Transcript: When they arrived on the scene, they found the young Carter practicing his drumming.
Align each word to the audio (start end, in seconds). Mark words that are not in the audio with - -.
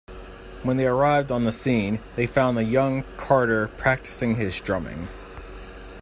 When 0.63 0.77
they 0.77 0.87
arrived 0.87 1.31
on 1.31 1.43
the 1.43 1.51
scene, 1.51 1.99
they 2.15 2.25
found 2.25 2.57
the 2.57 2.63
young 2.63 3.03
Carter 3.17 3.67
practicing 3.77 4.33
his 4.33 4.59
drumming. 4.59 5.07